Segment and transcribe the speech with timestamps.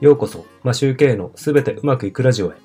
[0.00, 2.56] ようこそ、マシューケのすべてうまくいくラジオへ。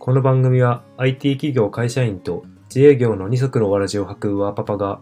[0.00, 5.00] この番組は IT 企業会社員と自営業の二足のわらじを履くワーパパが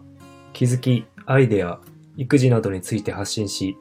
[0.53, 1.79] 気づき、アイデア、
[2.15, 3.75] 育児などについて発信し、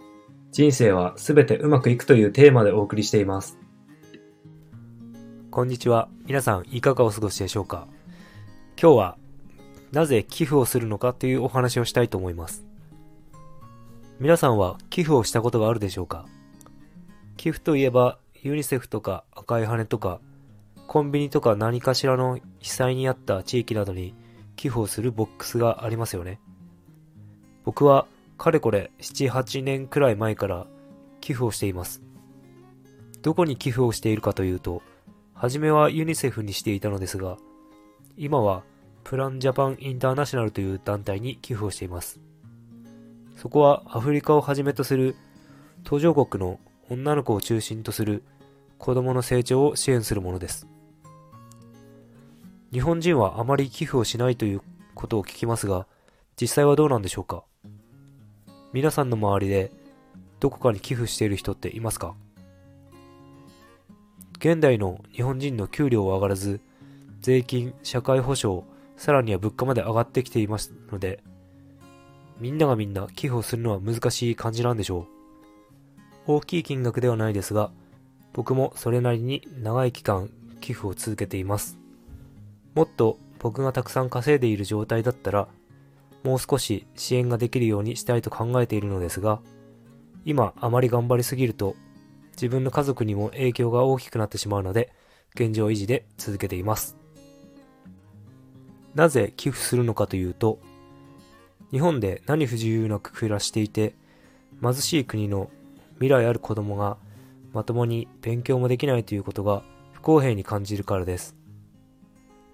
[0.52, 3.58] 人生はすべてうまくいくというテーマでお送りしています。
[5.50, 6.08] こんにちは。
[6.24, 7.86] 皆さん、いかがお過ごしでしょうか？
[8.80, 9.18] 今日は、
[9.92, 12.64] なぜ寄付をするのかというお話をしたいと思います。
[14.18, 16.24] 皆さんは寄付をしたことがあるでしょうか？
[17.36, 20.20] 寄付といえば、ユニセフとか赤い羽とか、
[20.86, 24.14] コンビニとか何かしらの被災にあった地域などに
[24.56, 26.40] 寄付をするボックスがありますよね。
[27.64, 28.06] 僕は、
[28.38, 30.66] かれこれ7、8年くらい前から
[31.20, 32.02] 寄付をしています。
[33.22, 34.82] どこに寄付をしているかというと、
[35.34, 37.36] はじめはユニセフにしていたのですが、
[38.16, 38.62] 今は
[39.04, 42.20] プランジャパンインターナショナルという団体に寄付をしています。
[43.36, 45.14] そこはアフリカをはじめとする
[45.84, 48.22] 途上国の女の子を中心とする
[48.78, 50.66] 子供の成長を支援するものです。
[52.72, 54.62] 日本人はあまり寄付をしないという
[54.94, 55.86] ことを聞きますが、
[56.40, 57.44] 実際はどうなんでしょうか？
[58.72, 59.72] 皆さんの周りで
[60.40, 62.14] どこかに寄付している人っていますか？
[64.38, 66.60] 現代の日本人の給料は上がらず、
[67.22, 68.62] 税金、社会保障、
[68.96, 71.22] さらには物価まで上がってきていますので、
[72.38, 75.06] みんながみんな寄付をするのは難しい感じなんでしょう。
[76.26, 77.70] 大きい金額ではないですが、
[78.32, 80.30] 僕もそれなりに長い期間
[80.60, 81.78] 寄付を続けています。
[82.74, 85.48] もっと僕がたくさん稼いでいる状態だったら、
[86.24, 89.40] もう少し支援ができるようにしたいと考えているのですが、
[90.24, 91.76] 今あまり頑張りすぎると
[92.32, 94.92] 自分の家族にも影響が大きくなってしまうので、
[95.34, 96.96] 現状維持で続けています。
[98.94, 100.58] なぜ寄付するのかというと、
[101.70, 103.94] 日本で何不自由なく暮らしていて、
[104.60, 105.50] 貧しい国の
[105.96, 106.96] 未来ある子供が
[107.52, 111.36] まともに勉強もできないということが不公平に感じるからです。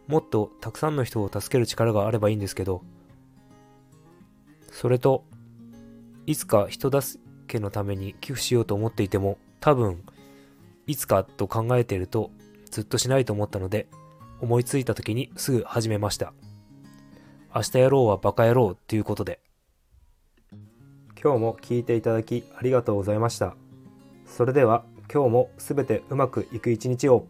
[0.06, 2.82] もっとたくさんの人を助ける力があればいいんですけど、
[4.70, 5.24] それと、
[6.26, 10.04] いつか人助けのために寄付しようと思っていても、多分、
[10.86, 12.30] いつかと考えていると
[12.70, 13.86] ずっとしないと思ったので、
[14.40, 16.32] 思いついた時にすぐ始めました。
[17.54, 19.40] 明日やろうはバカ野郎ということで。
[21.22, 23.54] 今日も聞いていただきありがとうございました。
[24.26, 27.26] それでは今日もすべてうまくいく一日を。